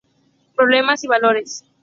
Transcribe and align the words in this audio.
Problemas 0.55 1.03
y 1.03 1.07
valores". 1.07 1.63